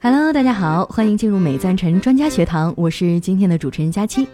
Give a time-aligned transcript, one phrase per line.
[0.00, 4.26] Hello，大家好，欢迎进入美赞臣专家学堂，我是今天的主持人佳期。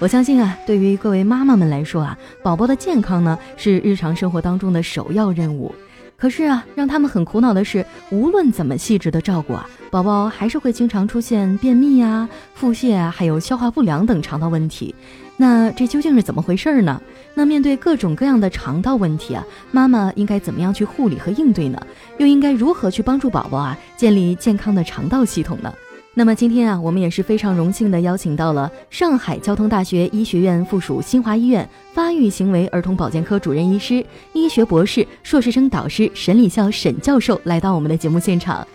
[0.00, 5.74] 我相信啊，对于各位妈妈们来说啊，宝宝的健康呢是日常生活当中的首要任务。
[6.20, 14.92] 可是啊，让他们很苦恼的是，无论怎么细致的照顾啊，宝宝还是会经常出现便秘啊、腹泻啊，还有消化不良等肠道问题。
[15.36, 17.00] 那这究竟是怎么回事呢？
[17.34, 21.80] 那面对各种各样的肠道问题啊，妈妈应该怎么样去护理和应对呢？
[22.18, 25.72] 又应该如何去帮助宝宝啊建立健康的肠道系统呢？
[26.18, 38.66] 那么今天啊，我们也是非常荣幸的邀请到了上海交通大学医学院附属新华医院发育行为儿童保健科主任医师、医学博士、硕士生导师沈礼孝沈教授来到我们的节目现场。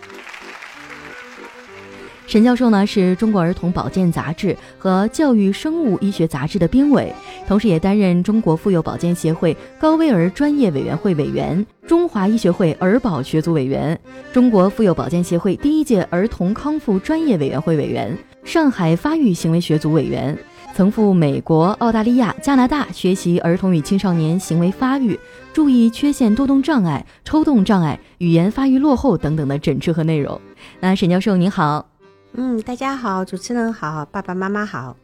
[2.26, 7.12] 沈教授呢是中国儿童保健杂志和教育生物医学杂志的编委，
[7.46, 13.98] 同时也担任中国妇幼保健协会高危儿专业委员会委员、中华医学会儿保学组委员、
[14.32, 20.36] 中国妇幼保健协会第一届儿童康复专业委员会委员、上海发育行为学组委员，
[20.74, 25.16] 曾赴美国、澳大利亚、加拿大学习儿童与青少年行为发育、
[25.52, 30.40] 注意缺陷多动障碍、抽动障碍、语言发育落后等等的诊治和内容。
[30.80, 31.93] 那沈教授您好。
[32.36, 34.96] 嗯，大家好，主持人好，爸爸妈妈好。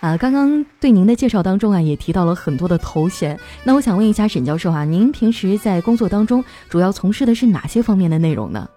[0.00, 3.38] 啊，刚刚对您的介绍当中啊，也提到了很多的头衔。
[3.62, 8.68] 那我想问一下沈教授啊，您平时在工作当中主要从事的是哪些方面的内容呢？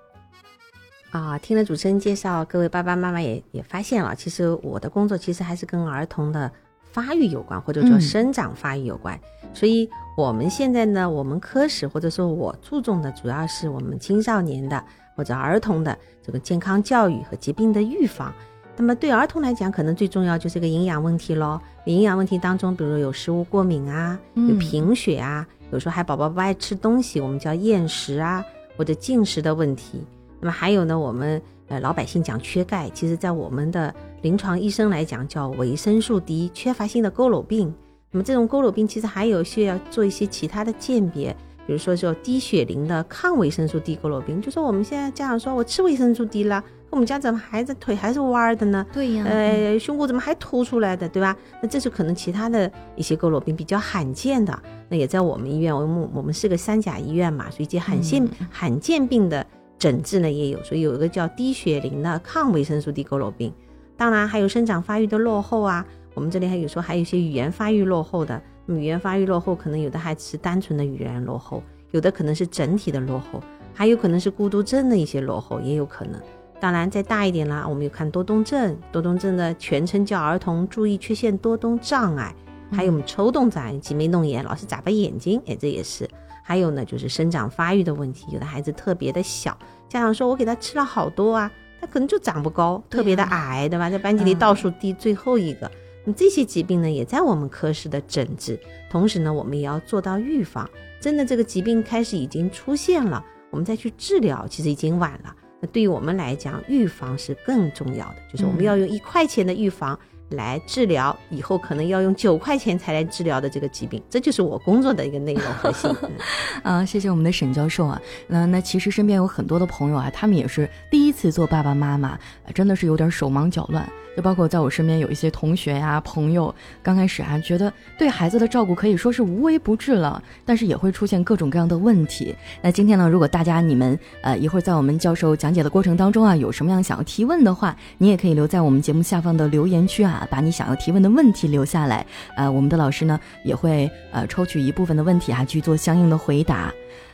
[1.09, 6.51] 啊，听了主持人介绍，各位爸爸妈妈也也发现了，其实我的工作其实还是跟儿童的
[6.91, 9.19] 发育有关，或者说生长发育有关。
[9.51, 14.85] 所以我们现在呢，我们科室或者说我注重的主要是我们青少年的。
[15.15, 18.33] 或者儿童的这个健康教育和疾病的预防，
[18.75, 21.59] 那么对儿童来讲，可能最重要就是个营养问题喽。
[21.85, 28.43] 营养问题当中，比如有食物过敏啊，有贫血啊，有时候还宝宝不爱吃东西，我们叫厌食啊，
[28.75, 30.03] 或者进食的问题。
[30.41, 37.73] 那么还有呢，我们呃老百姓讲缺钙，其实在我们的临床医生来讲叫维生素 D 缺乏性的佝偻病。
[38.11, 41.35] 那么这种佝偻病其实还有需要做一些其他的鉴别。
[41.65, 48.85] 比如说，叫低血磷的抗维生素 D 佝偻病，就说我们现在家长说我吃维生素 D 了，我们家怎么孩子腿还是弯的呢？
[48.93, 51.35] 对呀，呃，胸骨怎么还凸出来的，对吧？
[51.63, 54.57] 那这是可能其他的一些佝偻病比较罕见的，
[54.89, 59.45] 那也在我们医院，我们我们是个三甲医院嘛，所以这罕见罕见病的
[59.79, 63.51] 诊治呢也有，所以有一个叫低血磷的抗维生素 D 佝偻病，
[63.97, 65.83] 当然还有生长发育的落后啊，
[66.13, 68.39] 我们这里还有说还有一些语言发育落后的。
[68.67, 71.61] 语言发育落后，可能有的孩子是单纯的语言落后，
[71.91, 73.41] 有的可能是整体的落后，
[73.73, 76.19] 还有可能是孤独症的一些落后，也有可能。
[76.59, 82.33] 当然，再大一点啦，我们有看多动症，多动症的全称叫儿童注意缺陷多动障碍，
[82.71, 86.09] 还有我们抽动障碍、挤眉弄眼、老是眨巴眼睛，哎，这也是。
[86.41, 89.57] 还有呢，就是生长发育的问题，有的孩子特别的小，
[89.89, 91.51] 家长说我给他吃了好多啊，
[91.81, 93.89] 他可能就长不高，特别的矮，对吧？
[93.89, 95.69] 在班级里倒数第最后一个。
[96.05, 98.57] 那这些疾病呢，也在我们科室的诊治，
[98.89, 100.69] 同时呢，我们也要做到预防。
[101.01, 105.35] 真的，这个疾病开始已经出现了，我们再去治疗，其实已经晚了。
[105.59, 109.99] 那对于我们来讲，预防是更重要的，就是我们要用一块钱的预防。
[110.29, 115.89] 来治疗以后可能要用九块钱才来治疗的这个疾病，这就是我工作的一个内容核心。
[116.63, 118.01] 啊，谢谢我们的沈教授啊。
[118.27, 122.17] 那那其实身边有很多的朋友啊，他们也是第一次做爸爸妈妈，
[122.53, 123.87] 真的是有点手忙脚乱。
[124.15, 132.33] 就包括在我身边有一些同学呀、朋友，刚开始啊觉得对孩子的照顾可以说是无微不至了，但是也会出现各种各样的问题。
[132.61, 140.14] 那今天呢，如果大家你们呃一会儿在我们教授讲解的过程当中啊，有什么样想要提问的话，你也可以留在我们节目下方的留言区啊。
[140.15, 142.05] 啊，把你想要提问的问题留下来，
[142.35, 146.73] 呃，我们的老师呢也会呃抽取一部分的问题啊去做相应的回答，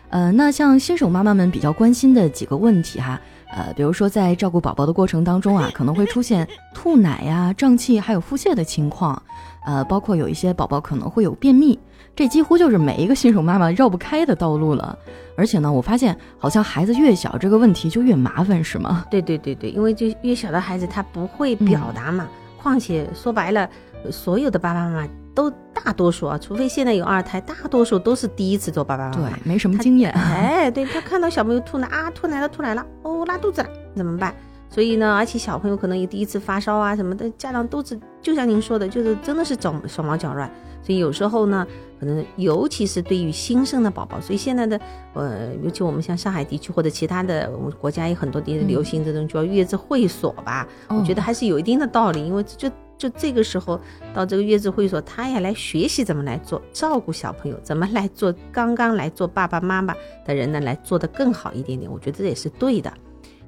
[0.10, 3.20] 呃，那像新手妈妈们比较关心的几个问题哈，
[3.52, 9.22] 呃，比如说在照顾宝宝的过程当中啊，可能会出现吐奶呀、胀气还有腹泻的情况，
[9.66, 11.80] 呃，包括有一些宝宝可能会有便秘，
[12.16, 14.97] 这几乎就是每一个新手妈妈绕不开的道路了。
[15.38, 19.06] 而且呢，我发现好像孩子越小，这个问题就越麻烦，是吗？
[19.09, 22.28] 对对对对，因为就越小的孩子他不会表达嘛。
[22.61, 23.69] 况且说白了，
[24.11, 30.11] 所有的爸爸妈妈都大多数啊，除非现在有二胎，大多数都是第一次做爸爸妈妈，对，没什么经验。
[30.17, 34.34] 哎，对他看到小朋友吐奶啊，吐奶了，吐奶了，哦，拉肚子了，怎么办？
[34.69, 40.49] 所以呢，而且小朋友可能也第一次发烧啊什么的，家长都是就像您说的，就是真的是手手忙脚乱。
[40.91, 41.66] 所以有时候呢，
[42.02, 44.78] 可能尤其是对于新生的宝宝，所以现在的
[45.14, 53.79] 呃，尤其我们像上海地区或者其他的我们国家有很多地流行这种叫月子会所吧，我觉得还是有一定的道理，因为就就这个时候
[54.14, 59.96] 到这个月子会所，他也来学习怎么来做照顾小朋友，怎么来做刚刚来做爸爸妈妈
[60.26, 61.90] 的人呢，来做的更好一点点。
[61.90, 62.91] 我觉得这也是对的。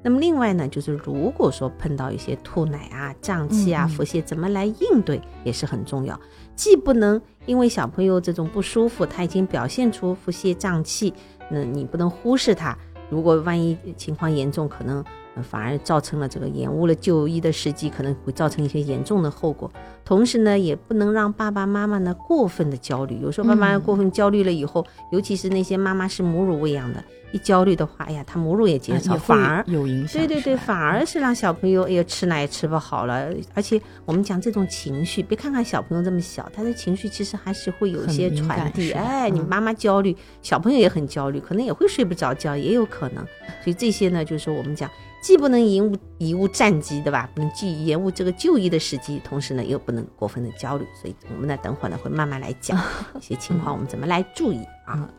[0.06, 6.20] 那么另外呢，就是如果说碰到一些吐奶啊、胀气啊、腹泻，怎么来应对也是很重要。
[6.56, 11.14] 既不能因为小朋友这种不舒服，他已经表现出腹泻胀气，
[11.50, 12.78] 那你不能忽视他。
[13.10, 15.04] 如果万一情况严重，可能
[15.44, 19.72] 反而造成了这个延误了就医的时机，可能会造成一些严重的后果。
[20.06, 23.20] 同时呢，也不能让爸爸妈妈呢过分的焦虑。
[23.20, 27.04] 有时候爸爸妈妈过分焦虑了以后，尤其是那些妈妈是母乳喂养的。
[27.34, 30.22] 一焦虑的话，哎呀，他母乳也减少，反而有影响。
[30.22, 33.28] 对对对，反而是让小朋友哎呀吃奶也吃不好了。
[33.54, 38.92] 而且我们讲这种情绪，别看看小朋友这么小，他的情绪其实还是会有一些传递。
[38.92, 43.26] 哎，你妈妈焦虑，小朋友也很焦虑，可能也会睡不着觉，也有可能。
[43.64, 44.90] 所以这些呢，就是我们讲。
[45.24, 47.30] 既不能延误延误战机，对吧？
[47.34, 50.86] 不能既延误这个就医的时机，同时呢又不能过分的焦虑。
[51.02, 52.78] 所以我们呢等会儿呢会慢慢来讲
[53.18, 55.10] 一些情况，我们怎么来注意啊？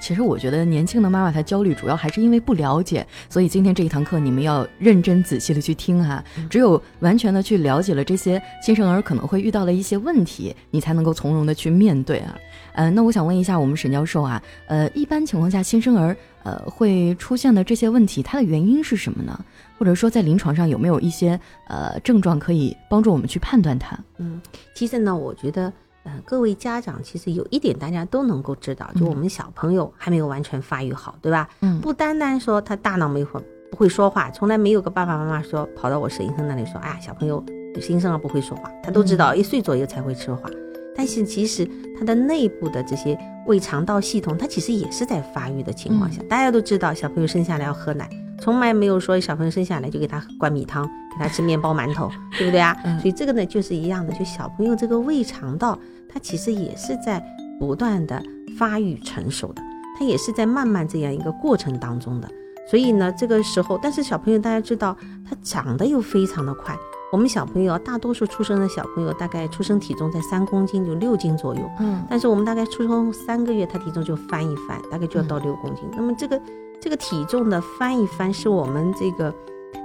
[0.00, 3.06] 其实我觉得年轻的妈妈她焦虑，主要还是因为不了解。
[3.28, 6.22] 所以今天这一堂课你们要认真仔细的去听哈。
[6.50, 12.36] 只有完全的去了解了这些新生儿可能会遇到的一些问题，你才能够从容的去面对啊。
[12.74, 19.44] 呃，那我想问一下我们沈教授啊，呃，一般情况下新生儿呃会出现的这些问题，它的原因是什么呢？
[19.78, 21.38] 或者说在临床上有没有一些
[21.68, 23.96] 呃症状可以帮助我们去判断它？
[24.18, 24.40] 嗯，
[24.74, 25.72] 其实呢，我觉得
[26.04, 31.48] 呃各位家长其实有一点大家都能够知道，就我们小朋友还没有完全发育好，对吧？
[31.60, 33.40] 嗯，不单单说他大脑没会
[33.70, 37.44] 不会说话，从来没有个爸爸妈妈说跑到我沈医生那里说，哎呀，小朋友
[37.80, 40.48] 新生儿不会说话，他都知道一岁左右才会说话。
[40.96, 41.68] 但是其实
[41.98, 46.22] 它的内部的这些胃肠道系统，它其实也是在发育的情况下。
[46.28, 48.08] 大家都知道，小朋友生下来要喝奶，
[48.40, 50.84] 从来没有说小朋友生下来就给他灌米汤，
[51.18, 52.76] 给他吃面包馒头，对不对啊？
[53.00, 55.78] 所以这个呢就是一样的，就小朋友这个胃肠道，
[56.12, 57.22] 它其实也是在
[57.58, 58.22] 不断的
[58.58, 59.62] 发育成熟的，
[59.98, 62.28] 它也是在慢慢这样一个过程当中的。
[62.68, 64.96] 所以呢，这个时候，但是小朋友大家知道，
[65.28, 66.74] 他长得又非常的快。
[67.12, 71.60] 我们小朋友大多数出生的小朋友大概出生体重在三公斤，就六斤左右。
[71.78, 75.84] 嗯，但是我们大概出生三个月，他体重就翻一翻，大概就要到六公斤。
[75.94, 76.40] 那么这个
[76.84, 79.34] 这个体重的翻一翻，是我们这个，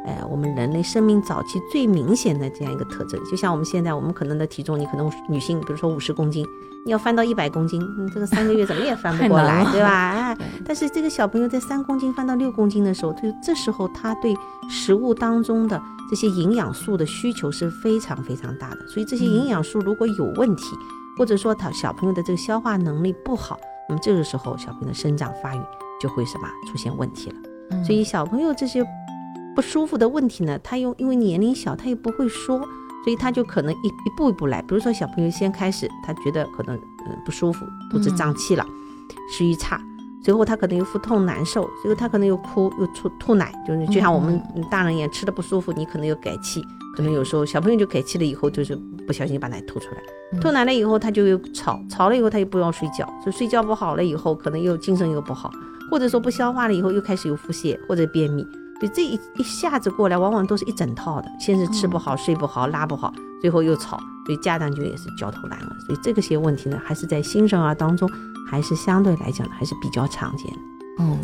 [0.05, 3.17] 呃，我们人类生命早期最明显的这样一个特征。
[3.23, 6.45] 就像我们现在，我们可能的体重，你可能女性，比如说五十公斤，
[6.85, 7.81] 你要翻到一百公斤，
[8.13, 10.09] 这个三个月怎么也翻不过来，对吧？
[10.09, 14.35] 哎，但是这个小朋友在三公斤翻到六公斤的时候，就这时候他对
[14.69, 15.81] 食物当中的。
[16.09, 20.75] 这些营养素的需求是非常非常大的，所以这些营养素如果有问题，
[21.17, 23.57] 或者说他小朋友的这个消化能力不好，
[23.87, 25.59] 那么这个时候小朋友的生长发育
[25.99, 27.35] 就会什么出现问题了。
[27.83, 28.85] 所以小朋友这些
[29.55, 32.59] 不舒服的问题呢，他又因为年龄小，他又不会说，
[33.03, 34.61] 所以他就可能一一步一步来。
[34.61, 38.65] 比如说小朋友先开始，他觉得可能嗯不舒服，肚子胀气了，
[39.31, 39.79] 食欲差。
[40.21, 46.61] 随后他可能又腹痛难受，随后他可能又哭又吐吐奶，就是就像我们大人一样，吃的不舒服，你可能又改气，
[46.95, 48.75] 可能有时候小朋友就改气了以后，就是
[49.07, 55.49] 不小心把奶吐出来，吐奶了以后他就又吵，吵了以后他又不要睡觉，就睡觉不好了以后，可能又精神又不好，
[55.89, 58.43] 或者说不消化了以后又开始有腹泻或者便秘，
[58.79, 68.09] 所以这一一下子过来，往往都是一整套的，先是吃不好、睡不好、拉不好，最后又吵，所以家长就也是焦头烂额，所以这个些问题呢，还是在新生儿当中。
[68.49, 70.59] 还是相对来讲还是比较常见的。
[70.97, 71.19] 嗯，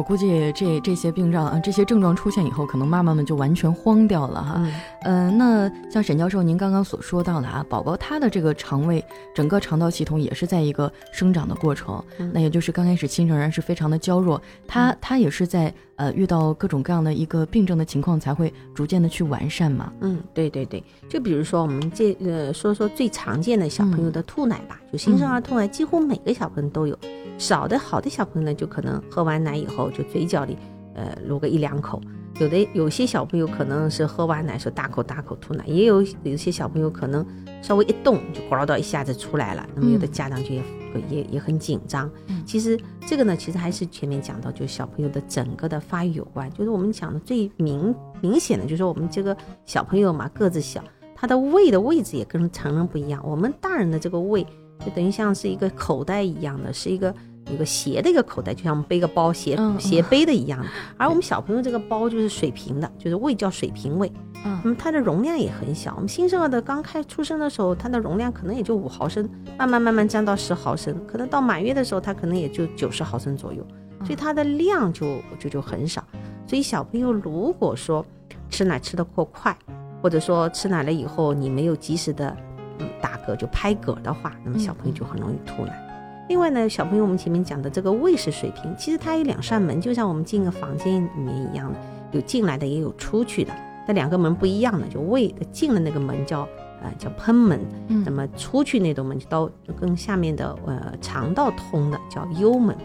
[0.00, 4.66] 我估计这这些病状啊，这些症状出现以后，可能妈妈们就完全慌掉了哈。
[5.02, 9.04] 嗯，那像沈教授您刚刚所说到的啊，宝宝他的这个肠胃
[9.34, 12.02] 整个肠道系统也是在一个生长的过程，
[12.32, 19.92] 那也就是刚开始新生儿是非常的娇弱，他他也是在呃遇到各种各样的一个病症的情况才会逐渐的去完善嘛。
[20.00, 26.98] 嗯，对对对，就比如说我们这呃说说最常见的小朋友的吐奶吧，就新生儿吐奶，几乎每个小朋友都有。
[27.38, 30.56] 少的好的小朋友呢，就可能喝完奶以后就嘴角里，
[30.94, 32.00] 呃，撸个一两口；
[32.40, 37.24] 有的有些小朋友可能是喝完奶时候大口大口吐奶，也有有些小朋友可能
[37.62, 39.66] 稍微一动就咕到一下子出来了。
[39.74, 40.62] 那么有的家长就也
[41.08, 42.10] 也也很紧张。
[42.44, 46.50] 其实这个呢，其实还是前面讲到，就是小朋友的整个的发育有关。
[46.52, 50.82] 就是我们讲的最明明显的，就是我们这个小朋友嘛，个子小，
[51.14, 53.22] 他的胃的位置也跟成人不一样。
[53.24, 54.44] 我们大人的这个胃
[54.84, 57.14] 就等于像是一个口袋一样的，是一个。
[57.50, 60.66] 有个斜的一个口袋，就像我们背个包斜斜背的一样的。
[60.96, 64.10] 而我们小朋友这个包就是水平的，就是胃叫水平胃。
[64.44, 65.92] 嗯，那么它的容量也很小。
[65.96, 69.28] 我们新生儿的刚开出生的时候，它的容量可能也就五毫升，
[69.58, 73.66] 慢慢慢慢降到十毫升，可能到满月的时候，它可能也就九十毫升左右。
[74.02, 76.02] 所以它的量就就就很少。
[76.46, 78.04] 所以小朋友如果说
[78.48, 79.54] 吃奶吃的过快，
[80.00, 82.34] 或者说吃奶了以后你没有及时的
[82.78, 85.86] 嗯打嗝就拍嗝的话，那么小朋友就很容易吐奶。
[86.30, 91.78] 另外呢，小朋友我们前面讲的这个卫士水平，其实它有两扇门，就像我们进个房间里面一样的，
[92.12, 93.52] 有进来的也有出去的，
[93.84, 96.42] 那两个门不一样的，就卫进了那个门叫
[96.84, 97.58] 呃叫喷门，
[98.06, 102.76] 那么出去那道门就到跟下面的呃肠道通的叫幽门。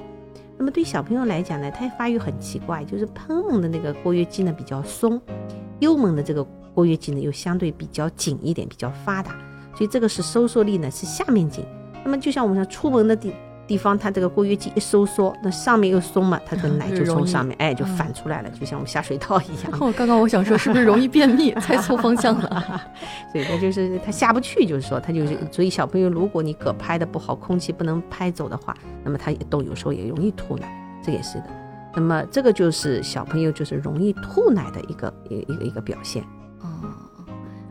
[0.58, 5.22] 那么对小朋友来讲呢，他发育很奇怪，就是喷门的那个括约肌呢比较松，
[5.82, 9.38] 幽门的这个括约肌呢又相对比较紧一点，比较发达，
[9.76, 11.64] 所以这个是收缩力呢是下面紧。
[12.06, 13.34] 那么就像我们说出门的地
[13.68, 19.72] 地方，它这个括约肌一收缩，那上面又松嘛，它的奶就从上面哎就反出来了，就像我们下水道一样。
[19.98, 21.52] 刚刚我想说是不是容易便秘？
[21.56, 22.82] 猜错方向了。
[23.34, 28.72] 所以它就是它下不去，就是说它就是所以小朋友如果你嗝拍的不好，空气不能拍走的话，
[29.04, 30.70] 那么它都有时候也容易吐奶，
[31.04, 31.46] 这也是的。
[31.96, 36.24] 那么这个就是小朋友就是容易吐奶的一个一一个一个表现。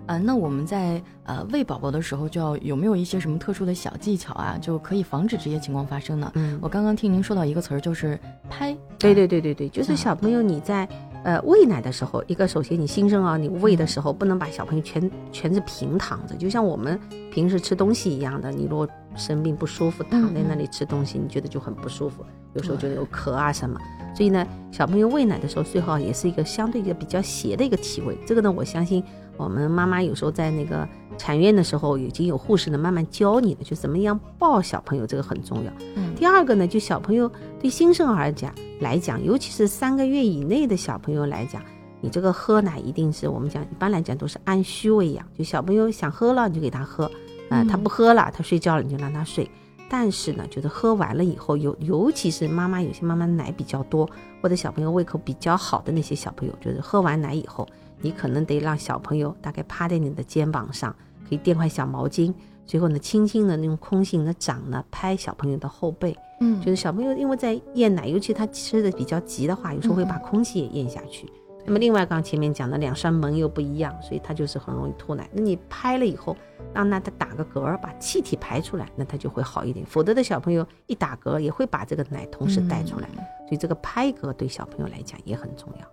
[0.06, 6.30] 呃，那我们在呃喂宝宝的时候，就要有没有一些什么特殊的小技巧啊，就可以防止这些情况发生呢？
[6.34, 8.18] 嗯，我刚刚听您说到一个词儿，就是
[8.48, 8.76] 拍。
[8.98, 10.86] 对对对对对，就是小朋友你在
[11.24, 17.00] 呃喂奶的时候，一个首先你新生儿你喂的时候，不能把小朋友全全是平躺着，就像我们
[17.32, 23.80] 平时吃东西一样的，你如果生病不舒服，躺在那里吃东西，你觉得就很不舒服，有时候觉得有咳啊什么。
[24.14, 28.16] 所以呢，小朋友喂奶的时候，最好也是一个相对一个比较斜的一个体位。
[28.26, 29.02] 这个呢，我相信。
[29.36, 30.88] 我们妈妈有时候在那个
[31.18, 35.72] 产院的时候，已经有护士呢慢慢教你了，就怎么样抱小朋友，这个很重要。
[35.96, 41.62] 嗯，第二个呢，就小朋友对新生儿讲来讲，尤其是三个月以内的小朋友来讲，
[42.00, 47.10] 你这个喝奶一定是我们讲一般来讲都是按需喂养，就小朋友想喝了你就给他喝，
[47.48, 49.48] 啊，他不喝了，他睡觉了你就让他睡。
[49.86, 54.08] 但是呢，就是喝完了以后，尤尤其是妈妈有些妈妈奶比较多，
[54.40, 57.68] 或者小朋友胃口比较好的那些小朋友，就是喝完奶以后。
[58.00, 60.94] 你可能得让小朋友大概趴在你的肩膀上，
[61.28, 62.32] 可以垫块小毛巾，
[62.66, 71.26] 最后呢，轻轻的用空心的掌呢拍小朋友的后背，嗯，就是小朋友因为在咽奶，尤其他吃的比较急的话，有时候会把空气也咽下去。
[71.66, 75.26] 那么另外刚前面讲的两扇门又不一样，所以他就是很容易吐奶。
[75.32, 76.36] 那你拍了以后，
[76.74, 79.84] 让他他打个嗝，把气体排出来，那他就会好一点。
[79.86, 83.08] 否则的小朋友一打嗝也会把这个奶同时带出来，
[83.46, 85.86] 所以这个拍嗝对小朋友来讲也很重要。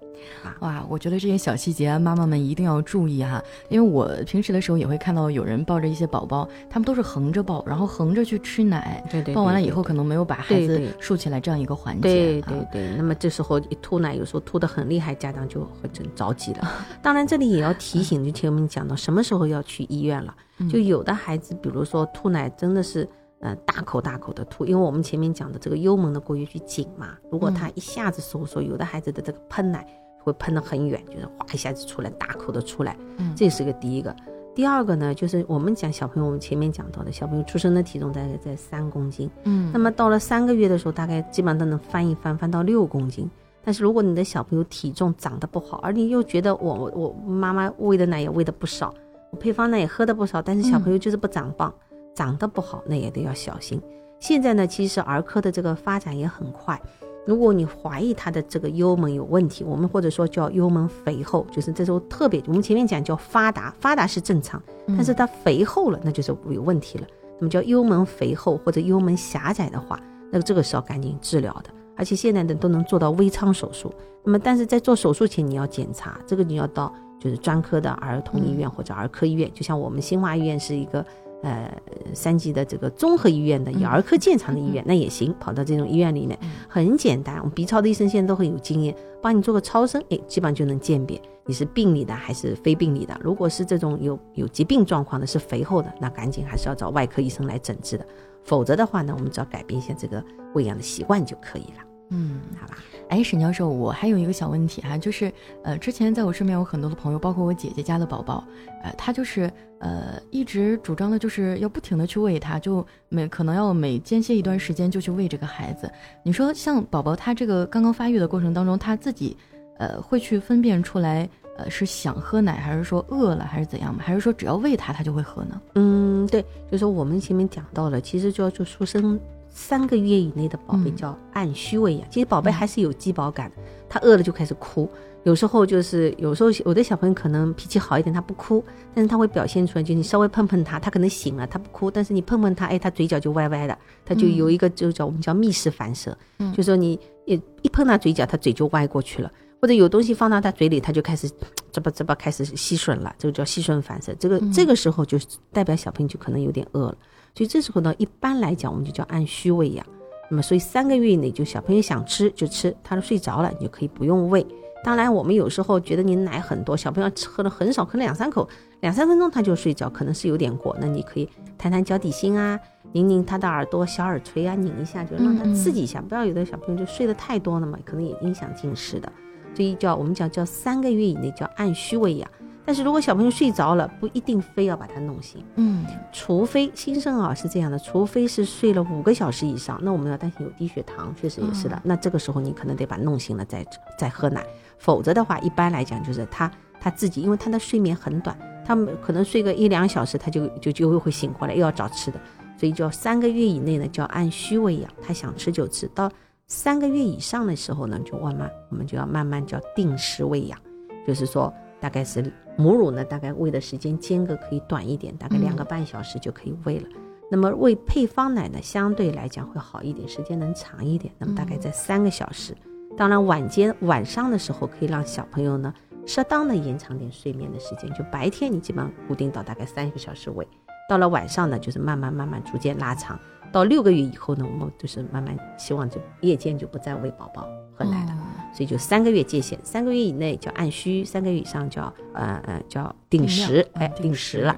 [0.44, 12.96] 啊哇，我觉得这些小细节妈妈们一定要注意哈，因为我平时的时候也会看到有人抱着一些宝宝，他们都是横着抱，然后横着去吃奶，对对，抱完了以后可能没有把孩子竖起来这样一个环节，对对对。
[12.96, 16.72] 那么这时候一吐奶，有时候吐得很厉害，家长就会真着急了。
[17.02, 20.36] 当然这里也要提醒，就前面讲到什么时候要去医院了，
[20.70, 23.08] 就有的孩子，比如说吐奶真的是
[23.40, 29.86] 呃大口大口的吐，因为我们前面讲的这个幽门的括约肌紧嘛，如果他一下子收缩，有的孩子的这个喷奶。
[30.24, 34.16] 会喷得很远，就是哗一下子出来，大口的出来，嗯，这是个第一个。
[34.54, 43.28] 第二个呢，就是我们讲小朋友，我们前面讲到的小朋友出生的体重大概在三公斤，嗯，那么到了三个月的时候，大概基本上都能翻一翻，翻到六公斤。
[43.64, 51.74] 但是如果你的小朋友体重长得不好，而你又觉得我我妈妈喂的奶也喂的不少，我配方呢也喝的不少，但是小朋友就是不长棒，
[52.14, 53.82] 长得不好，那也得要小心。
[54.20, 56.80] 现在呢，其实儿科的这个发展也很快。
[57.26, 67.08] 如果你怀疑他的这个幽门有问题，我们或者说叫幽门肥厚，就是这时候特别，我们前面讲叫发达，发达是正常，但是它肥厚了，那就是有问题了。
[67.40, 70.00] 那么叫幽门肥厚或者幽门狭窄的话，
[70.32, 73.94] 那这个是要赶紧治疗的，而且现在的都能做到微创手术。
[74.24, 81.06] 那么但是在做手术前你要检查，这个你要到就是专科的儿童医院或者儿科医院，就像我们新华医院是一个。
[81.44, 81.76] 呃，
[82.14, 85.34] 三级的这个综合医院的以儿科见长的医院，那也行。
[85.40, 86.38] 跑到这种医院里面，
[86.70, 87.38] 很简单。
[87.38, 93.20] 我们 B 超的医生现在都很有经验，帮你做个超声，哎，基本上就能鉴别你是病理的还是非病理的。
[93.24, 98.06] 如果是这种有有疾病状况的，是肥厚的，那赶紧还是要找外科医生来诊治的。
[98.44, 100.24] 否则的话呢，我们只要改变一下这个
[100.54, 101.91] 喂养的习惯就可以了。
[102.12, 102.78] 嗯，好吧。
[103.08, 105.32] 哎，沈教授，我还有一个小问题哈，就是，
[105.64, 108.44] 呃，之前在我身边有很多的朋友，包括我姐姐家的宝宝，
[108.84, 115.92] 呃，他就是，呃，一直主张的就是要不停的去喂他，就每可能要每间歇一段时间就去喂这个孩子。
[116.24, 119.36] 你说像宝宝他这个刚刚发育的过程当中，他自己，
[119.78, 121.28] 呃，会去分辨出来，
[121.58, 124.02] 呃，是想喝奶还是说饿了还是怎样吗？
[124.06, 125.62] 还是说只要喂他他就会喝呢？
[125.76, 129.20] 嗯，对，就是说我们前面讲到了，其实就要做出生。
[129.52, 133.52] 三个月以内的宝贝叫按需喂养，其实宝贝还是有饥饱感，
[133.90, 134.90] 他饿了就开始哭。
[135.24, 138.64] 有时候就是有时候有的小朋友可能脾气好一点，他不哭，
[138.96, 146.18] 但是他会表现出来，就你稍微碰碰他，他可能醒了，他不哭，但是你碰碰他，哎，他嘴角就歪歪的，他就有一个就叫我们叫密室反射，
[146.56, 149.32] 就说你一一碰他嘴角，他嘴就歪过去了。
[149.62, 151.30] 或者有东西放到他嘴里，他就开始
[151.72, 154.12] 啧吧啧吧开始吸吮了，这个叫吸吮反射。
[154.16, 155.20] 这个这个时候就
[155.54, 156.98] 代表小朋友就可能有点饿了，
[157.34, 159.86] 所以这时候呢，一般来讲我们就叫按需喂养。
[160.30, 164.46] 那么所以三个月以内就小朋友想吃就吃，他都睡着了，你就可以不用喂。
[164.84, 168.48] 当然，我们有时候觉得你奶很多，小朋友吃喝的很少，可能两三口，
[168.80, 170.76] 两三分钟他就睡着，可能是有点过。
[170.80, 172.60] 那你可以弹弹脚底心啊，
[172.94, 176.02] 拧拧他的耳朵，小耳垂啊，拧一下，就让他刺激一下。
[176.02, 179.12] 不要有的小朋友就睡得太多了嘛，可能也影响进食的。
[179.54, 182.28] 所以叫我们讲叫三个月以内叫按需喂养。
[182.66, 191.82] 但是如果小朋友睡着了，不一定非要把他弄醒，嗯，除非新生儿是这样的，除非是睡了五个小时以上，那我们要担心有低血糖，确实也是的。
[191.84, 193.66] 那这个时候你可能得把弄醒了再
[193.98, 194.46] 再喝奶。
[194.78, 202.20] 否则的话，一般来讲就是他他自己，因为他的睡眠很短，他们可能睡个一两小时，他就就就会醒过来，又要找吃的，
[202.58, 206.12] 所以就要三个月以内呢就要按需喂养，他想吃就吃到
[206.48, 210.60] 三个月以上的时候呢，就慢慢我们就要慢慢叫定时喂养，
[211.06, 216.88] 就是说大概是母乳呢，大概喂的时间间隔可以短一点，大概两个半小时就可以喂了。
[217.32, 222.56] 那么喂配方奶呢，相对来讲会好一点，时间能长一点，那么大概在三个小时。
[222.96, 225.74] 当然，晚间晚上的时候可以让小朋友呢
[226.06, 227.92] 适当的延长点睡眠的时间。
[227.94, 230.48] 就白天你基本上固定到大概三个小时喂，
[230.88, 233.18] 到了晚上呢就是慢慢慢慢逐渐拉长。
[233.52, 238.31] 到六个月以后呢，我们就是慢慢希望就夜间就不再喂宝宝喝奶了。
[238.54, 244.56] 所以就三个月界限，三个月以内叫按需，三个月以上叫呃呃叫定时，哎定时了。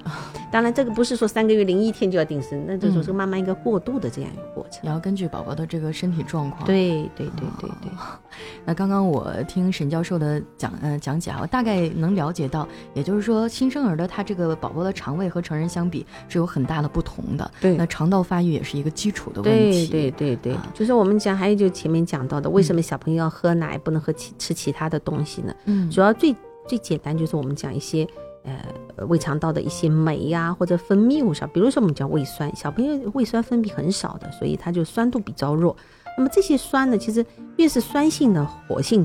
[0.50, 4.80] 当然这个不是说三个月零一天就要定时，那这种是慢慢一个过渡的这样一个过程。
[4.82, 6.64] 也要根据宝宝的这个身体状况。
[6.64, 7.90] 对对对对对。
[8.66, 17.48] 那刚刚我听沈教授的讲呃讲解啊，我大概能了解到，也就是说新生儿的他这个宝宝的肠胃和成人相比是有很大的不同的。
[17.60, 17.76] 对。
[17.76, 19.86] 那肠道发育也是一个基础的问题。
[19.86, 20.56] 对对对对。
[20.74, 23.78] 就是我们讲还有就前面讲到的，为什么小朋友要喝奶？
[23.84, 25.54] 不能喝其吃其他的东西呢？
[25.66, 26.34] 嗯，主要最
[26.66, 28.08] 最简单就是我们讲一些
[28.42, 35.76] 呃胃肠道的一些酶呀或者分泌物上，比如说我们讲胃酸，小朋友胃酸分泌很少的，所以它就酸度比较弱。
[36.16, 37.24] 那么这些酸呢，其实
[37.56, 39.04] 越是酸性的活性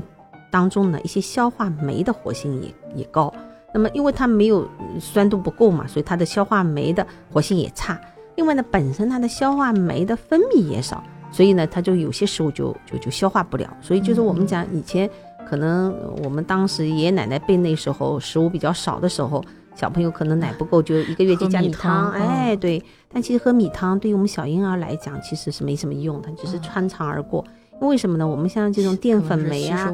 [0.50, 3.32] 当中呢，一些消化酶的活性也也高。
[3.72, 4.66] 那么因为它没有
[4.98, 8.00] 酸度不够嘛，所以它的消化酶的活性也差。
[8.36, 11.04] 另外呢，本身它的消化酶的分泌也少。
[11.30, 13.76] 所以呢，它就有些食物就就就消化不了。
[13.80, 15.08] 所以就是我们讲以前，
[15.48, 22.10] 可能我们当时爷爷奶奶辈那时候食物比较少的时候，小朋友可能奶不够，就一个月就加米汤。
[22.10, 22.82] 哎，对。
[23.12, 27.44] 但其实喝米汤对于我们小婴儿来讲，其实是没什么用的，只是穿肠而过。
[27.80, 28.28] 为什么呢？
[28.28, 29.90] 我们像这种淀粉酶啊，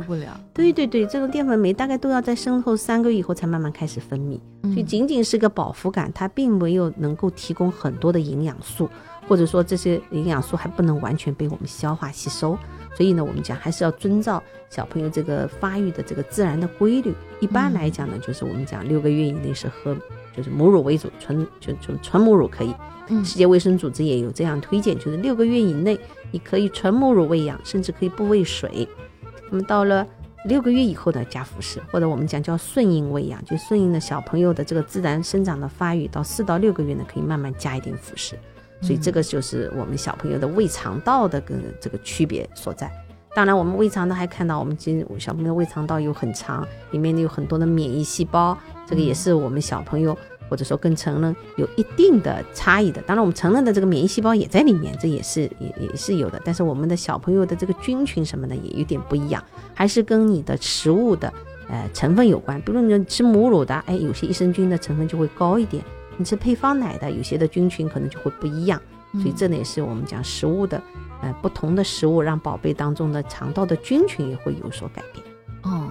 [0.53, 8.91] 对对对，这种淀粉酶大概都要在生后三个月以后才慢慢开始分泌，所以仅仅是个饱腹感，它并没有能够提供很多的营养素。
[9.29, 12.59] 或者说这些营养素还不能完全被我们消化吸收，
[12.97, 17.15] 所以呢，我们讲还是要遵照小朋友这个发育的这个自然的规律。
[17.41, 19.97] 一般来讲呢，就是我们讲六个月以内是喝
[20.37, 22.75] 就是母乳为主，纯就就纯母乳可以。
[23.25, 25.99] 世界卫生组织也有这样推荐，就是六个月以内
[26.33, 28.89] 你可以纯母乳喂养，甚至可以不喂水。
[29.49, 30.05] 那么到了
[30.47, 38.37] 六个月以后呢，加辅食，或者我们讲叫顺应喂养，就顺应的小朋友的这个自然生长的发育，到四到六个月呢，可以慢慢加一点辅食。
[38.81, 42.91] 所以这个就是我们小朋友的胃肠道的跟这个区别所在。
[43.35, 50.17] 当然，我们胃肠道还看到，我们今小朋友胃肠道有很长，里面有很多的免疫细胞，这个也是我们小朋友
[50.49, 53.03] 或者说跟成人有一定的差异的。
[53.03, 56.41] 当然，我们成人的这个免疫细胞也在里面，这也是也也是有的。
[56.47, 61.31] 但是我们的小朋友的这个菌群什么的也有点不一样，还是跟你的食物的
[61.69, 62.59] 呃成分有关。
[62.63, 65.85] 比如你吃母乳的，哎，有些益生菌的成分就会高一点。
[66.17, 68.81] 你吃配方奶的，有些的菌群可能就会不一样，
[69.15, 70.83] 所以这呢也是我们讲食物的，
[71.23, 75.25] 呃，不同的食物让宝贝当中的肠道的菌群也会有所改变。
[75.63, 75.89] 哦。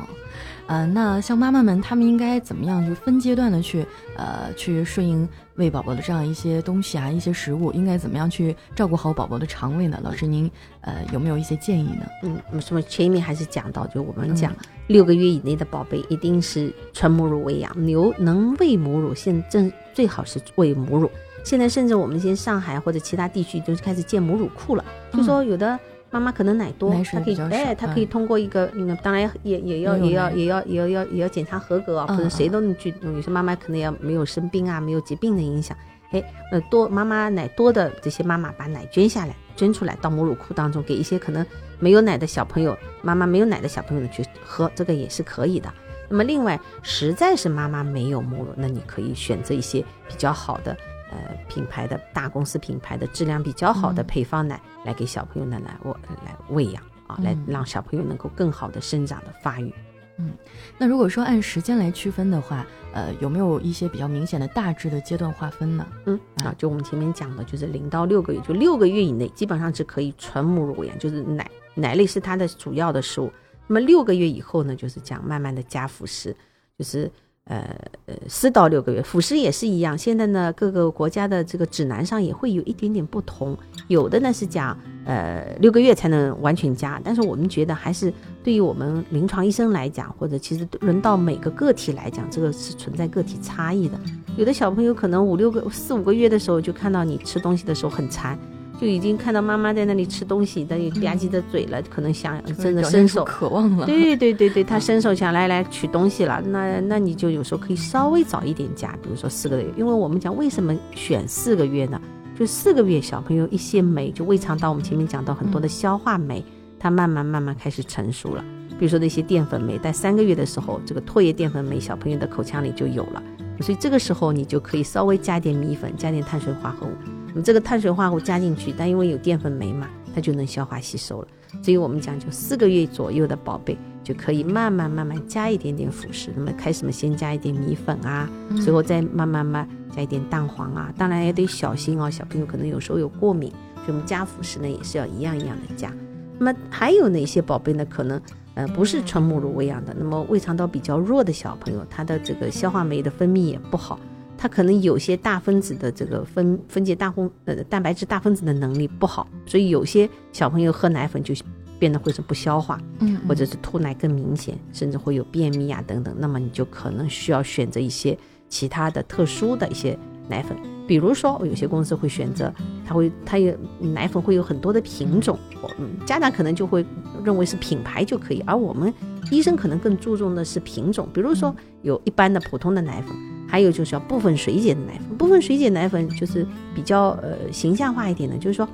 [0.67, 3.85] 呃，那像妈妈们，她们应该怎么样就分阶段的去，
[4.17, 9.99] 呃，去顺应喂宝宝的这样一些东西啊，一些食物，应该怎么样去照顾好宝宝的肠胃呢？
[10.03, 10.49] 老师，您
[10.81, 12.05] 呃有没有一些建议呢？
[12.23, 14.53] 嗯，什么前面还是讲到，就我们讲
[14.87, 21.09] 六个月以内的宝贝一定是纯母乳喂养，牛能喂母乳，现正最好是喂母乳。
[21.43, 25.79] 现在甚至我们一些上海或者其他地区都开始建母乳库了，就说有的。
[26.15, 32.93] 妈妈可能奶多，她可以哎，她可以通过一个，嗯，当然也也要也要也要也要要也要检查合格啊，不是谁都能去。
[33.01, 35.75] 有些妈妈可能要没有生病啊，没有疾病的影响，
[36.11, 36.23] 哎，
[36.53, 41.45] 呃，多妈妈奶多的这些妈妈把奶捐下来，捐出来到母乳库当中，给一些可能
[41.79, 45.69] 没有奶的小朋友，妈妈没有奶的小朋友去喝，这个也是可以的。
[46.07, 50.77] 那么另外，实在是妈妈没有母乳，那你可以选择一些比较好的。
[51.15, 59.73] 呃，品牌的大公司品牌的质量比较好的配方奶，来给小朋友的来我来喂养啊，来让小朋友能够更好的生长的发育。
[60.17, 60.31] 嗯，
[60.77, 65.87] 那如果说按时间来区分的话，呃，有没有一些比较明显的大致的阶段划分呢？
[66.05, 73.31] 嗯啊，就我们前面讲的，就是零到六个月，就六个月以内基本上是可以纯母乳喂养，就是奶奶类是它的主要的食物。
[73.67, 76.35] 那么六个月以后呢，就是讲慢慢的加辅食，
[76.77, 77.11] 就是
[77.45, 77.63] 呃
[78.05, 79.97] 呃四到六个月辅食也是一样。
[79.97, 88.11] 现在呢，各个国家的这个指南上也会有一点点不同，有的呢是讲呃六个月才能完全加，但是我们觉得还是
[88.43, 93.99] 对于我们临床医生来讲，或者其实轮到每个个体来讲，这个是存在个体差异的。
[94.37, 98.37] 有的小朋友可能五六个四五个月的时候就看到你吃东西的时候很馋。
[98.79, 103.85] 就已经看到妈妈在那里吃东西，但有吧唧的嘴了，可能想真的伸手渴望了。
[103.85, 106.41] 对对对对，他伸手想来来取东西了。
[106.41, 111.99] 那那你就有时候可以稍微早一点加，比如说四个月，因为我们讲为什么选四个月呢？
[112.37, 116.43] 就四个月小朋友一些酶，就胃肠道，我们前面讲到很多的消化酶，
[116.77, 118.43] 它慢慢慢慢开始成熟了。
[118.77, 123.23] 比如说那些淀粉酶，在三个月的时候，这个唾液淀粉酶小朋友的口腔里就有了，
[123.61, 126.91] 所以这个时候你就可以稍微加点米粉，加点碳水化合物。
[127.35, 131.27] 那么这个碳水化合物加进去，但因为有淀粉酶嘛，它就能消化吸收了。
[131.61, 136.31] 所以我们讲，就四个月左右的宝贝就可以慢慢慢慢加一点点辅食。
[136.33, 138.29] 那么开始嘛，先加一点米粉啊，
[138.61, 140.93] 随后再慢慢慢加一点蛋黄啊。
[140.97, 145.93] 当然也得小心哦，小朋友可能有时候有过敏，所以我们加辅食呢也是要一样一样的加。
[146.39, 147.85] 那么还有哪些宝贝呢？
[147.85, 148.21] 可能
[148.53, 153.99] 呃不是纯母乳喂养的，那么胃肠道比较弱的小朋友，他的这个消化酶的分泌也不好。
[154.37, 161.33] 他可能有些大分子的这个分分解大分呃蛋白质大分子的能力不好，所以有些小朋友喝奶粉就
[161.77, 166.15] 变得会是不消化，嗯，或者是吐奶更明显，甚至会有便秘啊等等。
[166.17, 168.17] 那么你就可能需要选择一些
[168.47, 169.97] 其他的特殊的一些
[170.29, 172.53] 奶粉，比如说有些公司会选择，
[172.85, 175.37] 他会他有奶粉会有很多的品种，
[175.79, 176.85] 嗯，家长可能就会
[177.23, 178.93] 认为是品牌就可以，而我们
[179.31, 183.34] 医生可能更注重的是品种，比如说有一般的普通的奶粉。
[183.47, 188.67] 还有就是要部分水解的奶粉，部分水解奶粉就是比较呃形象化一点的，就是说，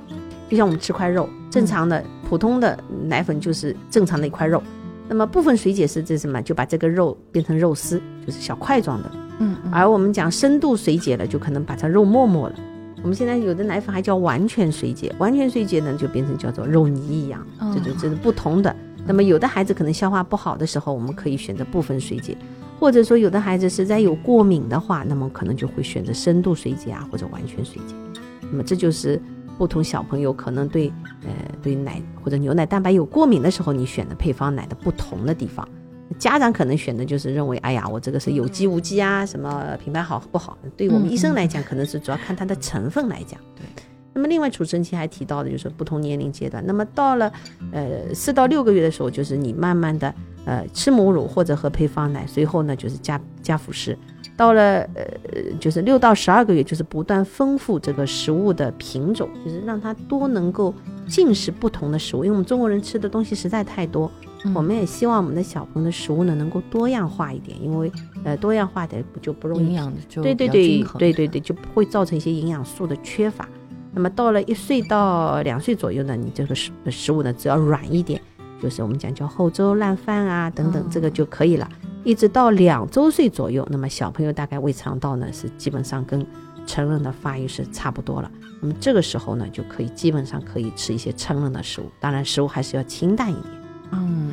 [0.48, 4.62] 就像我们吃块肉，正常的普通的奶粉就是正常的一块肉，
[5.08, 6.40] 那么部分水解是这什么？
[6.42, 9.10] 就把这个肉变成肉丝，就是小块状的。
[9.38, 12.54] 嗯，而我们讲深度水解了，就可能把它肉沫沫了。
[13.02, 18.74] 我们现在有的奶粉还叫完全水解，完全水解呢就变成叫做肉泥一样，这就这是不同的。
[19.04, 22.36] 那么有的孩子可能消化不好的时候，我们可以选择部分水解。
[22.82, 27.94] 或者说，有的孩子实在有过敏的话，那么可能就会选择深度水解啊，或者完全水解。
[28.50, 29.22] 那么这就是
[29.56, 30.92] 不同小朋友可能对
[31.22, 31.30] 呃
[31.62, 35.66] 对奶或者牛奶蛋白有过敏的时候，你选的配方奶的不同的地方。
[36.18, 40.58] 家长可能选的就是认为，哎呀，我这个是有机无机啊，什么品牌好不好？
[40.76, 43.38] 对我们医生来讲，可能是主要看它的成分来讲。
[43.54, 43.64] 对。
[44.14, 46.64] 那么另外储存期还提到的就是不同年龄阶段。
[46.66, 47.32] 那么到了
[47.72, 50.12] 呃四到六个月的时候，就是你慢慢的。
[50.44, 53.96] 呃，吃母乳或者喝配方奶，随后呢就是加加辅食，
[54.36, 55.04] 到了呃
[55.60, 60.74] 就是六到十二个月，就是不断丰富这个食物的品种，就是让它多能够
[61.06, 64.10] 进食不同的食物，因为我们中国人吃的东西实在太多，
[64.52, 67.92] 我们也希望我们的小朋友的食物呢能够多样化一点，因为
[68.24, 73.48] 呃多样化的就不容易营养的就对对对对对对就不会造成一些营养素的缺乏。
[73.92, 78.20] 那么到了一岁到两岁左右呢，你这个食食物呢只要软一点。
[78.60, 81.68] 就是我们讲叫后粥烂饭啊等等，这个就可以了。
[82.04, 86.24] 一直到两周岁左右，那么小朋友大概胃肠道呢是基本上跟
[86.64, 88.30] 成人的发育是差不多了。
[88.60, 93.46] 那么这个时候呢，就可以基本上可以吃一些成人的食物，当然食物还是要清淡一点。
[93.90, 94.32] 嗯，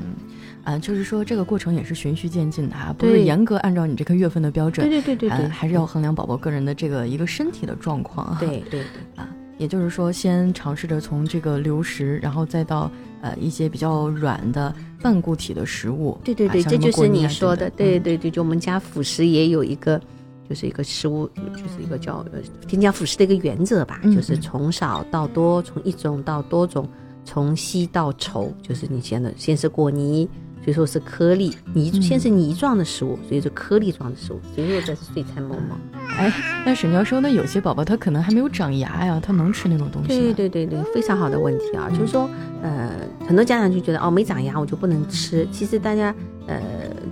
[0.64, 4.88] 啊，就是说这个过程也是循序渐进的啊，不是严格按照你这个月份的标准。
[4.88, 8.38] 对对对对对，还是要衡量宝宝个人的这个一个身体的状况。
[8.40, 8.84] 对对对
[9.18, 9.28] 啊，
[9.60, 12.92] 也就是说先尝试着从这个流食，然后再到。
[13.22, 20.00] 呃，一些比较软的半固体的食物，对对对，这就是你说的，对对对，就我们家辅食也有一个，
[20.48, 22.26] 就是一个食物，就是一个叫
[22.66, 26.88] 添加辅食的一个原则吧，就是从少到多，从一种到多种，
[27.26, 30.26] 从稀到稠，就是你先的先是果泥。
[30.64, 35.78] 所以说是颗粒泥，先是泥状的食物，所以说颗粒状的食物，最后再是碎菜馍馍。
[36.18, 36.32] 哎，
[36.66, 40.08] 那沈教授，那有些宝宝他可能还没有长牙呀，他能吃那种东西？
[40.08, 41.90] 对对对对，非常好的问题啊！
[41.90, 42.30] 就是说，
[42.62, 42.92] 呃，
[43.26, 45.48] 很多家长就觉得哦，没长牙我就不能吃。
[45.52, 46.14] 其实大家，
[46.48, 46.60] 呃，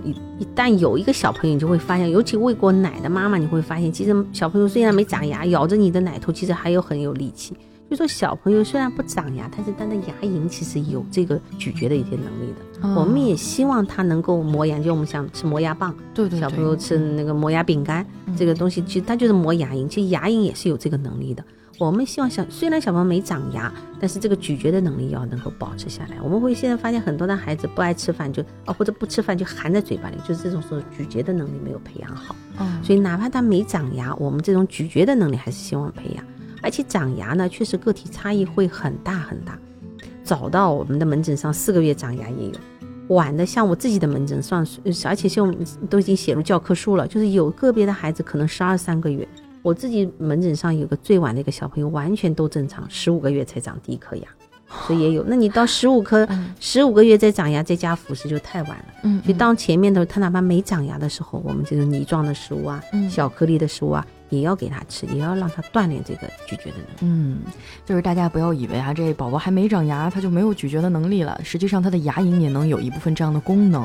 [0.04, 7.56] 一一旦有一个小朋友，你就会发现，尤其喂过奶的妈妈，你会发现，其实小朋友虽然没长牙，咬着你的奶头，其实还有很有力气。
[7.88, 12.88] 就说小朋友虽然不长牙，但是他的牙龈其实有这个咀嚼的一些能力的。
[12.94, 21.42] 我们也希望他能够磨牙，就我们想吃磨牙棒，对对，小朋友吃那个磨牙饼干，这个东西其实它就是磨牙龈，其实牙龈也是有这个能力的。
[21.78, 26.16] 我们希望小虽然小朋友没长牙，但是这个咀嚼的能力要能够保持下来。
[26.22, 32.36] 我们会现在发现很多的孩子不爱吃饭就啊或者不吃饭就含在嘴巴里，就是这种时候咀嚼的能力没有培养好。
[32.58, 36.24] 嗯，所以哪怕他没长牙，我们这种咀嚼的能力还是希望培养。
[36.62, 39.58] 而且长牙呢，确实个体差异会很大很大。
[40.24, 42.52] 早到我们的门诊上四个月长牙也有，
[43.14, 44.66] 晚的像我自己的门诊上，
[45.04, 45.54] 而且像
[45.88, 49.26] 都已经写入教科书了，就是有个别的孩子可能十二三个月。
[49.62, 54.28] 我自己门诊上有个最晚的一个小朋友，完全都正常，十五个月才长第一颗牙，
[54.86, 55.24] 所以也有。
[55.26, 56.26] 那你到十五颗、
[56.60, 58.84] 十五个月再长牙再加辅食就太晚了。
[59.02, 66.98] 嗯，所以当前面的他哪怕没长牙的时候，我们这种泥状的食物啊、小颗粒的食物啊，也要给他吃，也要让他锻炼这个咀嚼的能力。
[67.00, 67.38] 嗯，
[67.84, 71.40] 就是大家不要以为啊，这宝宝还没长牙，他就没有咀嚼的能力了。
[71.42, 73.82] 实际上，他的牙龈也能有一部分这样的功能。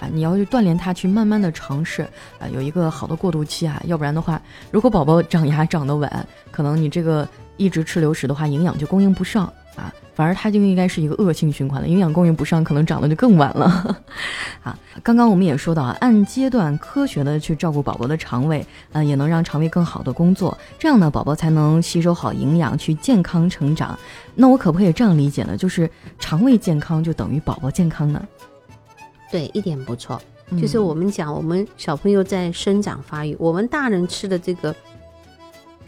[0.00, 2.02] 啊，你要去锻炼他，去慢慢的尝试，
[2.38, 4.40] 啊，有一个好的过渡期啊，要不然的话，
[4.70, 14.04] 如果宝宝长牙长得晚，可能你这个一直吃流食的话，营养就供应不上啊，反而它就应该是一个恶性循环了，营养供应不上，可能长得就更晚了。
[14.62, 23.98] 啊，刚刚我们也说到啊，按阶段科学的去照顾宝宝的肠胃，啊，也能让肠胃更好的工作，这样呢，宝宝才能吸收好营养，去健康成长。
[24.34, 25.56] 那我可不可以这样理解呢？
[25.56, 28.22] 就是肠胃健康就等于宝宝健康呢？
[29.30, 30.20] 对，一点不错。
[30.60, 34.74] 就是我们讲，我们小朋友在生长发育，我们大人吃的这个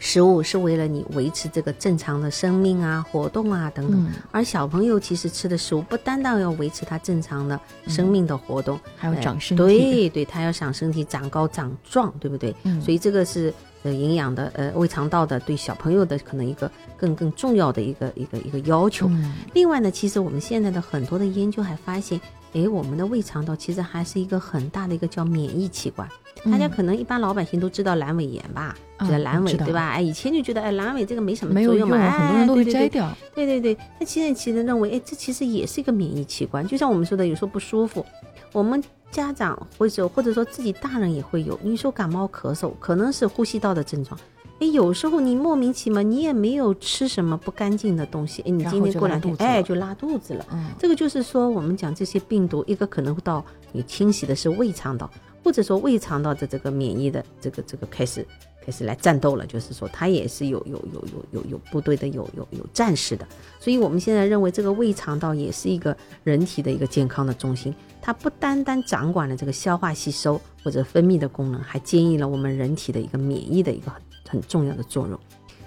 [0.05, 4.07] 食物是为了你维持这个正常的生命啊、活动啊等等。
[4.31, 9.63] 而小朋友其实吃的食物不单单要维持他正常的生命的活动，还要长身体。
[9.63, 12.55] 对对，他要长身体、长高、长壮，对不对？
[12.79, 19.09] 所以这个是呃营养的呃胃肠道的对小朋友的可能一个更更重要的一个一个一个要求。
[19.53, 22.21] 另外呢，其实我们现在的很多的研究还发现。
[22.55, 26.07] 哎，我们的胃肠道其实还是一个很大的一个叫免疫器官。
[26.45, 28.73] 大家可能一般老百姓都知道阑尾炎吧？
[28.99, 29.89] 叫阑尾，对吧？
[29.89, 33.11] 哎，以前就觉得哎，阑尾这个没什么作用嘛，很多人都会摘掉。
[33.33, 36.65] 对对对，那现在其实认为，哎，这其实也是一个免疫器官。
[36.65, 38.05] 就像我们说的，有时候不舒服，
[38.53, 41.59] 我们家长或者或者说自己大人也会有。
[41.61, 44.17] 你说感冒咳嗽，可能是呼吸道的症状。
[44.59, 50.45] 哎，有时候你莫名其妙，你也没有吃什么不干净的东西，哎，你今天过两天，哎，就拉肚子了。
[50.51, 55.11] 嗯，这个就是说，我们讲这些病毒，一个可能到你清洗的是胃肠道，
[55.43, 58.25] 或者说胃肠道的这个免疫的这个这个开始
[58.65, 63.27] 开始来战斗了，就是说它也是有有有有有有部队的，有有有战士的。
[63.59, 73.91] 所以我们现在认为这个胃肠道也是一个人体的一个健康的中心，它不单单掌管了这个消化吸收或者分泌的功能，还兼依了我们人体的一个免疫的一个。
[73.91, 74.01] 很
[74.47, 75.19] 重要的作用，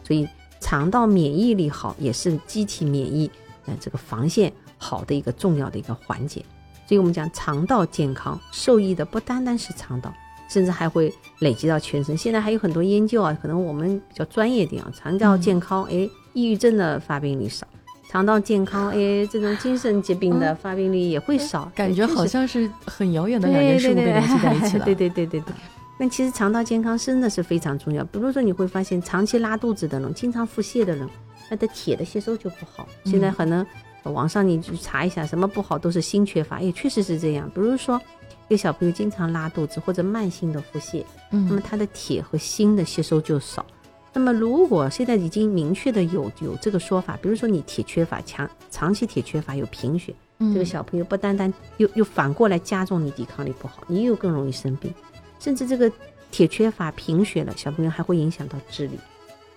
[0.05, 0.29] 所以
[0.61, 3.31] 肠道免疫力好也是机体免疫
[3.67, 6.45] 呃这个防线好的一个重要的一个环节。
[6.87, 10.13] 所以我们讲肠道健康受益的不单单是肠道，
[10.49, 12.17] 甚至还会累积到全身。
[12.17, 17.67] 现在还有很多研究啊，可能我们比较专业点啊，肠道健康，哎，抑郁症的发病率少；
[18.11, 21.71] 肠道健康，哎，这种精神疾病的发病率也会少。
[21.75, 24.85] 感觉好像是很遥远的两件事物被联系在一起 了。
[24.87, 25.55] 对对对对对。
[25.99, 28.05] 那其实肠道健康真的是非常重要。
[28.05, 31.09] 比如说，你会发现长期拉肚子的人、经常腹泻的人，
[31.49, 32.89] 他的铁的吸收就不好。
[33.05, 33.67] 现在可能
[34.05, 37.51] 网上你去查一下，什么不好都是锌缺乏，也确实是这样。
[37.53, 38.01] 比如说，
[38.47, 43.67] 一个小朋友经常拉肚子或者慢性的腹泻，那么他的铁和锌的吸收就少。
[44.13, 54.95] 那么如果现在已经明确的有有这个说法，比如说你铁缺乏，强长期铁缺乏有贫血，这个小朋友不单单又又反过来加重你抵抗力不好，你又更容易生病。
[55.39, 55.91] 甚至这个
[56.31, 58.99] 铁缺乏、贫血了，小朋友还会影响到智力。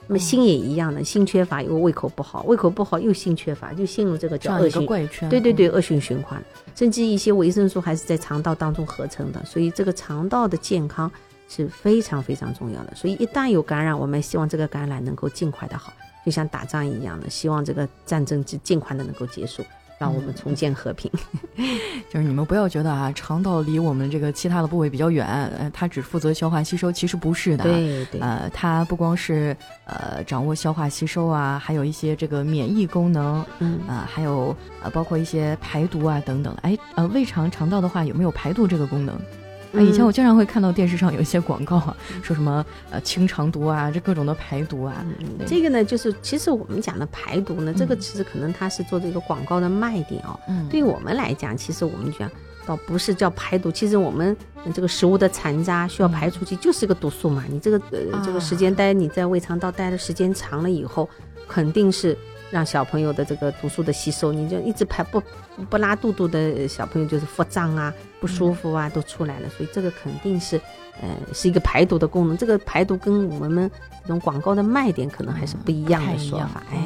[0.07, 5.29] 那么锌也一样的，锌缺乏又胃口不好，胃口不好又锌缺乏，就陷入这个叫恶性怪圈。
[5.29, 6.43] 对对对，恶性循环。
[6.75, 11.09] 甚至一些维生素还是在肠道当中合成的，所以这个肠道的健康
[11.47, 12.93] 是非常非常重要的。
[12.95, 15.93] 所以一旦有感染，我们希望这个感染能够尽快的好，
[16.25, 19.63] 就像打仗一样的，希望这个战争尽尽快的能够结束。
[20.01, 21.11] 让我们重建和平，
[22.09, 25.27] 就是你们不要觉得啊，肠道离我们这个其他的部位比较远，
[25.59, 27.65] 呃，它只负责消化吸收，其实不是的。
[27.65, 28.19] 对对。
[28.19, 36.51] 呃，它不光是呃掌握消化吸收啊，还有一些这个免疫功能，嗯啊，还有呃包括一些排毒啊等等。
[36.63, 39.15] 哎，呃，胃肠肠道的话有没有排毒这个功能？
[39.73, 45.05] 啊，以前我经常会看到电视上有一些广告啊， 说什么呃清肠毒啊，这各种的排毒啊。
[45.45, 50.39] 这个呢，就是其实我们讲的排毒呢，这个其实可能它是做这个广告的卖点哦。
[50.47, 50.67] 嗯。
[50.69, 52.29] 对于我们来讲，其实我们讲
[52.65, 54.35] 倒不是叫排毒，其实我们
[54.73, 57.43] 这个食物的残渣需要排出去，就是一个毒素嘛。
[57.49, 61.09] 你这个呃这个时间待你在胃肠道待的时间长了以后，
[61.47, 62.17] 肯定是
[62.51, 65.23] 让小朋友的这个毒素的吸收，你就一直排不
[65.69, 70.61] 不拉肚肚的小朋友就是腹胀啊、不舒服啊都出来了，所以这个肯定是，
[71.01, 72.37] 呃，是一个排毒的功能。
[72.37, 73.71] 这个排毒跟我们
[74.03, 76.61] 这种广告的卖点可能还是不一样的说法。
[76.71, 76.77] 哎，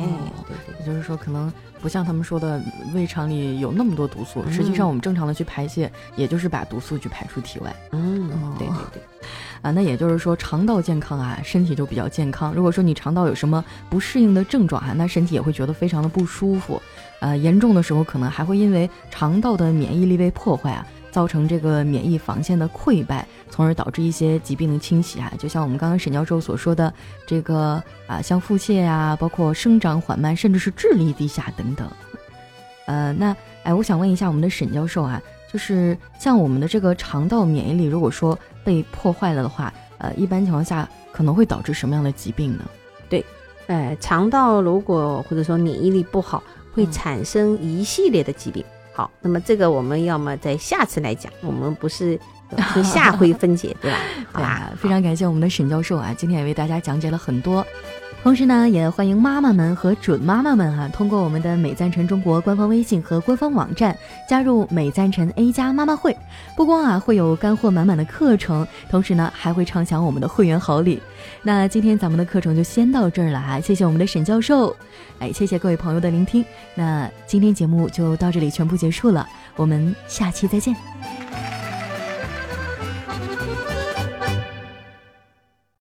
[0.47, 1.51] 对对，也就是说可能。
[1.81, 2.59] 不像他们说的，
[2.95, 4.43] 胃肠里有那么多毒素。
[4.49, 7.75] 实际上，我们正常的去排泄，也就是把毒素去排出体外。
[7.91, 9.01] 嗯，对对对。
[9.65, 12.53] 啊，那也就是说，肠道健康啊，身体就比较健康。
[12.53, 16.79] 如果说你肠道有什么不适应的症状啊，那身体也会觉得非常的不舒服。
[17.19, 20.85] 呃，严重的时候，可能还会因为肠道的免疫力被破坏啊。
[21.11, 26.93] 造成这个免疫防线的溃败，从而导致一些疾病的侵袭啊，就像我们刚刚沈教授所说的
[27.25, 31.89] 这个啊，像腹泻呀，包括生长缓慢，甚至是智力低下等等。
[32.85, 35.21] 呃，那哎，我想问一下我们的沈教授啊，
[35.55, 42.65] 就是像我们的这个肠道免疫力，如果说被破坏了的话，呃，一般情况下可能会导致什么样的疾病呢？
[43.07, 43.23] 对，
[43.67, 48.61] 呃，肠道如果或者说免疫力不好，会产生一系列的疾病。
[48.93, 52.19] 好，那么这个我们要么在下次来讲，我们不是
[52.83, 53.97] 下回分解，对吧？
[54.33, 57.65] 好吧，非常感谢我们的沈教授啊，今天也为大家讲解了很多。
[58.25, 63.95] 同时呢，也欢迎妈妈们和准妈妈们啊，通过我们的美赞臣中国官方微信和官方网站
[64.27, 66.17] 加入美赞臣 A 加妈妈会。
[66.55, 70.99] 不光啊会有干货满满的课程，同时呢还会畅享我们的会员好礼。
[71.43, 74.75] 那今天咱们的课程就先到这儿了啊，谢谢我们的沈教授，
[75.19, 76.43] 哎，谢谢各位朋友的聆听。
[76.73, 80.75] 那今天节目就到这里全部结束了，我们下期再见。